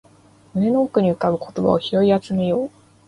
[0.55, 2.71] 胸の奥に浮かぶ言葉を拾い集めよう